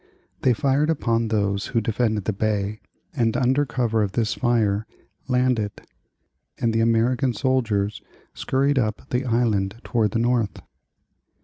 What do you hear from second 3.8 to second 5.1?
of this fire